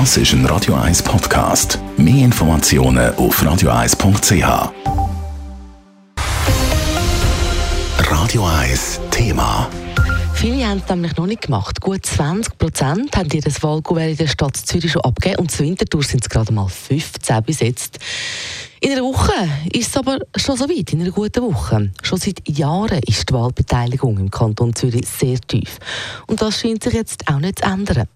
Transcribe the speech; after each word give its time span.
Das 0.00 0.16
ist 0.16 0.32
ein 0.32 0.44
Radio 0.46 0.74
1 0.74 1.04
Podcast. 1.04 1.78
Mehr 1.96 2.24
Informationen 2.24 3.14
auf 3.14 3.40
radio1.ch. 3.40 4.72
Radio 8.10 8.44
1 8.44 9.00
Thema. 9.12 9.70
Viele 10.34 10.66
haben 10.66 10.82
es 10.84 10.90
nämlich 10.90 11.16
noch 11.16 11.26
nicht 11.26 11.42
gemacht. 11.42 11.80
Gut 11.80 12.04
20 12.04 12.58
Prozent 12.58 13.16
haben 13.16 13.30
ihr 13.32 13.40
das 13.40 13.62
Wahlkuvert 13.62 14.10
in 14.10 14.16
der 14.16 14.26
Stadt 14.26 14.56
Zürich 14.56 14.90
schon 14.90 15.02
abgegeben 15.02 15.42
und 15.42 15.52
zur 15.52 15.64
Winterthur 15.64 16.02
sind 16.02 16.24
es 16.24 16.28
gerade 16.28 16.52
mal 16.52 16.66
15 16.66 17.44
besetzt. 17.44 18.00
In 18.84 18.92
einer 18.92 19.00
Woche 19.00 19.32
ist 19.72 19.88
es 19.88 19.96
aber 19.96 20.18
schon 20.36 20.58
so 20.58 20.68
weit, 20.68 20.92
in 20.92 21.00
einer 21.00 21.10
guten 21.10 21.42
Woche. 21.42 21.90
Schon 22.02 22.18
seit 22.18 22.46
Jahren 22.46 23.00
ist 23.06 23.30
die 23.30 23.32
Wahlbeteiligung 23.32 24.18
im 24.18 24.30
Kanton 24.30 24.76
Zürich 24.76 25.08
sehr 25.08 25.40
tief. 25.40 25.78
Und 26.26 26.42
das 26.42 26.60
scheint 26.60 26.82
sich 26.82 26.92
jetzt 26.92 27.26
auch 27.26 27.38
nicht 27.38 27.60
zu 27.60 27.64
ändern. 27.64 28.06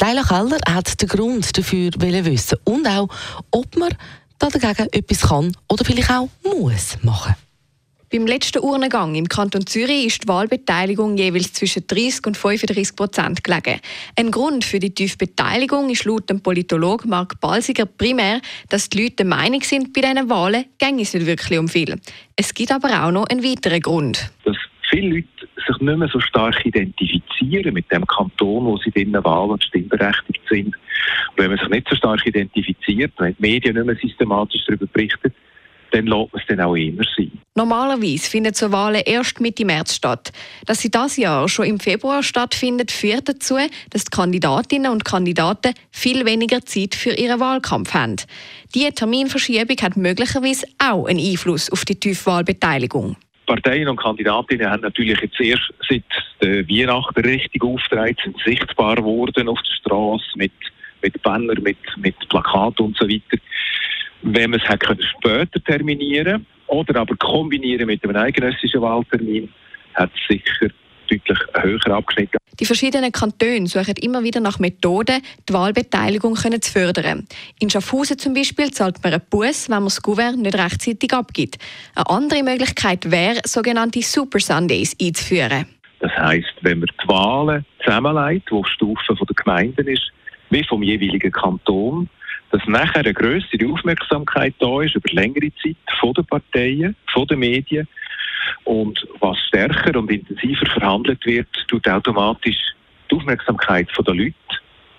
Leila 0.00 0.22
Keller 0.22 0.56
hat 0.66 1.02
den 1.02 1.08
Grund 1.10 1.58
dafür 1.58 1.90
wissen 1.98 2.56
und 2.64 2.88
auch, 2.88 3.10
ob 3.50 3.76
man 3.76 3.94
dagegen 4.38 4.88
etwas 4.90 5.20
kann 5.20 5.54
oder 5.68 5.84
vielleicht 5.84 6.10
auch 6.10 6.30
muss 6.42 6.96
machen. 7.02 7.34
Beim 8.12 8.24
letzten 8.24 8.62
Urnengang 8.62 9.16
im 9.16 9.28
Kanton 9.28 9.66
Zürich 9.66 10.06
ist 10.06 10.22
die 10.22 10.28
Wahlbeteiligung 10.28 11.16
jeweils 11.16 11.52
zwischen 11.52 11.88
30 11.88 12.28
und 12.28 12.36
35 12.36 12.94
Prozent 12.94 13.42
gelegen. 13.42 13.80
Ein 14.16 14.30
Grund 14.30 14.64
für 14.64 14.78
die 14.78 14.94
tiefe 14.94 15.16
Beteiligung 15.16 15.90
ist 15.90 16.04
laut 16.04 16.30
dem 16.30 16.40
Politologen 16.40 17.10
Mark 17.10 17.40
Balsiger 17.40 17.84
primär, 17.84 18.40
dass 18.68 18.88
die 18.88 19.02
Leute 19.02 19.16
der 19.16 19.26
Meinung 19.26 19.60
sind, 19.62 19.92
bei 19.92 20.02
diesen 20.02 20.30
Wahlen 20.30 20.66
ginge 20.78 21.02
es 21.02 21.14
nicht 21.14 21.26
wirklich 21.26 21.58
um 21.58 21.68
viel. 21.68 21.96
Es 22.36 22.54
gibt 22.54 22.70
aber 22.70 23.04
auch 23.04 23.10
noch 23.10 23.26
einen 23.26 23.42
weiteren 23.42 23.80
Grund. 23.80 24.30
Dass 24.44 24.56
viele 24.88 25.16
Leute 25.16 25.48
sich 25.66 25.80
nicht 25.80 25.98
mehr 25.98 26.08
so 26.08 26.20
stark 26.20 26.64
identifizieren 26.64 27.74
mit 27.74 27.90
dem 27.90 28.06
Kanton, 28.06 28.66
wo 28.66 28.76
sie 28.76 28.90
in 28.90 29.14
den 29.14 29.24
Wahlen 29.24 29.60
stimmberechtigt 29.60 30.42
sind. 30.48 30.66
Und 30.68 31.38
wenn 31.38 31.50
man 31.50 31.58
sich 31.58 31.68
nicht 31.70 31.88
so 31.90 31.96
stark 31.96 32.24
identifiziert, 32.24 33.12
wenn 33.18 33.34
die 33.34 33.42
Medien 33.42 33.74
nicht 33.74 33.86
mehr 33.86 33.96
systematisch 33.96 34.62
darüber 34.64 34.86
berichten, 34.86 35.34
dann 35.96 36.06
lässt 36.06 36.32
man 36.32 36.40
es 36.40 36.46
dann 36.48 36.60
auch 36.60 36.74
immer 36.74 37.04
sein. 37.16 37.32
Normalerweise 37.54 38.30
finden 38.30 38.52
so 38.52 38.70
Wahlen 38.70 39.02
erst 39.06 39.40
Mitte 39.40 39.64
März 39.64 39.94
statt. 39.94 40.30
Dass 40.66 40.80
sie 40.80 40.90
das 40.90 41.16
Jahr 41.16 41.48
schon 41.48 41.66
im 41.66 41.80
Februar 41.80 42.22
stattfindet, 42.22 42.92
führt 42.92 43.28
dazu, 43.28 43.56
dass 43.90 44.04
die 44.04 44.10
Kandidatinnen 44.10 44.92
und 44.92 45.04
Kandidaten 45.04 45.72
viel 45.90 46.26
weniger 46.26 46.60
Zeit 46.66 46.94
für 46.94 47.12
ihren 47.12 47.40
Wahlkampf 47.40 47.94
haben. 47.94 48.16
Diese 48.74 48.92
Terminverschiebung 48.92 49.76
hat 49.80 49.96
möglicherweise 49.96 50.66
auch 50.78 51.06
einen 51.06 51.18
Einfluss 51.18 51.70
auf 51.70 51.84
die 51.86 51.94
Tiefwahlbeteiligung. 51.94 53.16
Parteien 53.46 53.88
und 53.88 53.96
Kandidatinnen 53.96 54.68
haben 54.68 54.82
natürlich 54.82 55.20
jetzt 55.20 55.40
erst 55.40 55.72
seit 55.88 56.02
der 56.42 56.68
Weihnachten 56.68 57.20
richtig 57.20 57.62
aufgetragen, 57.62 58.16
sind 58.22 58.36
sichtbar 58.44 58.96
geworden 58.96 59.48
auf 59.48 59.60
der 59.62 59.74
Straße 59.80 60.26
mit, 60.34 60.52
mit 61.00 61.22
Banner, 61.22 61.58
mit, 61.60 61.78
mit 61.96 62.16
Plakaten 62.28 62.86
und 62.86 62.96
so 62.98 63.08
weiter. 63.08 63.38
Wenn 64.22 64.50
man 64.50 64.60
es 64.60 64.68
hätte 64.68 64.96
später 65.02 65.62
terminieren 65.64 66.46
oder 66.66 67.00
aber 67.00 67.16
kombinieren 67.16 67.86
mit 67.86 68.02
einem 68.04 68.16
eidgenössischen 68.16 68.80
Wahltermin, 68.80 69.48
hat 69.94 70.10
es 70.14 70.20
sicher 70.28 70.68
deutlich 71.08 71.38
höher 71.54 71.94
abgeschnitten. 71.94 72.38
Die 72.58 72.64
verschiedenen 72.64 73.12
Kantone 73.12 73.66
suchen 73.66 73.94
immer 74.00 74.22
wieder 74.22 74.40
nach 74.40 74.58
Methoden, 74.58 75.22
die 75.48 75.52
Wahlbeteiligung 75.52 76.34
können 76.34 76.60
zu 76.62 76.72
fördern. 76.72 77.26
In 77.60 77.70
Schaffhausen 77.70 78.18
zum 78.18 78.34
Beispiel 78.34 78.70
zahlt 78.70 79.02
man 79.04 79.12
einen 79.12 79.22
Bus, 79.28 79.68
wenn 79.68 79.76
man 79.76 79.84
das 79.84 80.02
Gouverne 80.02 80.38
nicht 80.38 80.56
rechtzeitig 80.56 81.12
abgibt. 81.12 81.58
Eine 81.94 82.08
andere 82.08 82.42
Möglichkeit 82.42 83.10
wäre, 83.10 83.40
sogenannte 83.44 84.02
Super 84.02 84.40
Sundays 84.40 84.96
einzuführen. 85.00 85.66
Das 86.00 86.12
heisst, 86.12 86.54
wenn 86.62 86.80
man 86.80 86.88
die 87.02 87.08
Wahlen 87.08 87.64
zusammenlegt, 87.84 88.50
wo 88.50 88.60
auf 88.60 88.68
Stufe 88.68 89.14
der 89.14 89.34
Gemeinden 89.34 89.86
ist, 89.86 90.10
wie 90.50 90.64
vom 90.64 90.82
jeweiligen 90.82 91.32
Kanton, 91.32 92.08
dass 92.50 92.62
nachher 92.66 93.00
eine 93.00 93.14
größere 93.14 93.70
Aufmerksamkeit 93.70 94.54
da 94.58 94.82
ist 94.82 94.94
über 94.94 95.12
längere 95.12 95.52
Zeit 95.62 95.76
von 96.00 96.12
den 96.14 96.26
Parteien, 96.26 96.96
von 97.12 97.26
den 97.26 97.40
Medien 97.40 97.88
und 98.64 99.06
was 99.20 99.38
stärker 99.48 99.98
und 99.98 100.10
intensiver 100.10 100.66
verhandelt 100.66 101.24
wird, 101.24 101.48
tut 101.68 101.88
automatisch 101.88 102.58
die 103.10 103.14
Aufmerksamkeit 103.14 103.88
der 104.06 104.14
Leute 104.14 104.34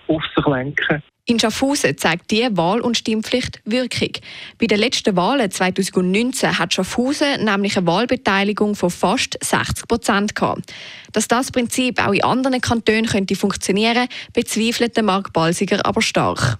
auf 0.08 0.22
sich 0.34 0.46
lenken. 0.46 1.02
In 1.30 1.38
Schaffhausen 1.38 1.98
zeigt 1.98 2.30
die 2.30 2.48
Wahl- 2.52 2.80
und 2.80 2.96
Stimmpflicht 2.96 3.60
Wirkung. 3.66 4.12
Bei 4.58 4.64
den 4.64 4.78
letzten 4.78 5.14
Wahlen 5.14 5.50
2019 5.50 6.58
hat 6.58 6.72
Schaffhausen 6.72 7.44
nämlich 7.44 7.76
eine 7.76 7.86
Wahlbeteiligung 7.86 8.74
von 8.74 8.88
fast 8.88 9.36
60 9.44 9.86
Prozent 9.86 10.34
gehabt. 10.34 10.72
Dass 11.12 11.28
das 11.28 11.52
Prinzip 11.52 12.02
auch 12.02 12.14
in 12.14 12.24
anderen 12.24 12.62
Kantonen 12.62 13.04
könnte 13.04 13.36
funktionieren, 13.36 14.08
bezweifelt 14.32 14.96
Mark 15.02 15.34
Balsiger 15.34 15.84
aber 15.84 16.00
stark. 16.00 16.58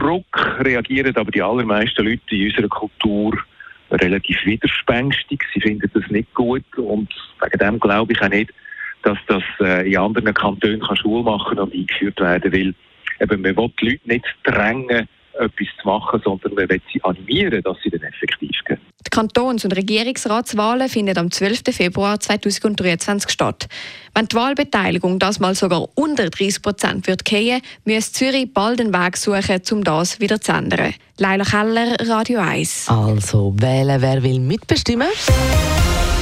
Druck 0.00 0.60
reagieren 0.60 1.16
aber 1.16 1.30
die 1.30 1.42
allermeisten 1.42 2.04
Leute 2.04 2.22
in 2.30 2.46
unserer 2.46 2.68
Kultur 2.68 3.38
relativ 3.90 4.44
widerspänstig. 4.44 5.42
Sie 5.54 5.60
finden 5.60 5.90
das 5.92 6.10
nicht 6.10 6.32
gut 6.34 6.64
und 6.76 7.12
wegen 7.42 7.58
dem 7.58 7.80
glaube 7.80 8.12
ich 8.12 8.22
auch 8.22 8.28
nicht, 8.28 8.52
dass 9.02 9.18
das 9.26 9.42
äh, 9.60 9.88
in 9.88 9.98
anderen 9.98 10.34
Kantonen 10.34 10.80
kann 10.80 10.96
Schule 10.96 11.22
machen 11.22 11.58
und 11.58 11.72
eingeführt 11.72 12.20
werden 12.20 12.52
will. 12.52 12.74
Eben, 13.20 13.42
man 13.42 13.56
will 13.56 13.72
die 13.80 13.90
Leute 13.90 14.08
nicht 14.08 14.26
drängen, 14.44 15.08
etwas 15.40 15.68
zu 15.80 15.88
machen, 15.88 16.20
sondern 16.24 16.54
man 16.54 16.68
will 16.68 16.80
sie 16.92 17.02
animieren, 17.02 17.62
dass 17.62 17.76
sie 17.82 17.90
dann 17.90 18.02
effektiv 18.02 18.56
gehen. 18.66 18.78
Die 19.06 19.10
Kantons- 19.10 19.64
und 19.64 19.74
Regierungsratswahlen 19.74 20.88
finden 20.88 21.16
am 21.18 21.30
12. 21.30 21.62
Februar 21.72 22.20
2023 22.20 23.30
statt. 23.30 23.66
Wenn 24.14 24.26
die 24.26 24.36
Wahlbeteiligung 24.36 25.18
das 25.18 25.40
mal 25.40 25.54
sogar 25.54 25.88
unter 25.94 26.28
30 26.28 26.62
Prozent 26.62 27.06
wird 27.06 27.24
gehen, 27.24 27.62
muss 27.84 28.12
Zürich 28.12 28.52
bald 28.52 28.80
einen 28.80 28.92
Weg 28.92 29.16
suchen, 29.16 29.62
um 29.72 29.84
das 29.84 30.20
wieder 30.20 30.40
zu 30.40 30.52
ändern. 30.52 30.94
Leila 31.18 31.44
Keller, 31.44 31.96
Radio 32.08 32.40
1. 32.40 32.88
Also 32.88 33.54
wählen, 33.58 34.00
wer 34.00 34.22
will 34.22 34.38
mitbestimmen? 34.38 35.08